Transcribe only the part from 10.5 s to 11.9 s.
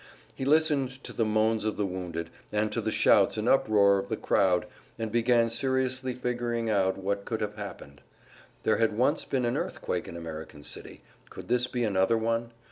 City; could this be